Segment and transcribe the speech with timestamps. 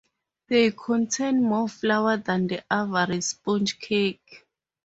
[0.47, 4.47] They contain more flour than the average sponge cake.